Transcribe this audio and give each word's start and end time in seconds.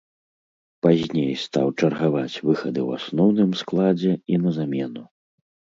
Пазней 0.85 1.29
стаў 1.45 1.67
чаргаваць 1.79 2.41
выхады 2.49 2.81
ў 2.87 3.03
асноўным 3.03 3.51
складзе 3.65 4.13
і 4.35 4.45
на 4.49 4.61
замену. 4.63 5.03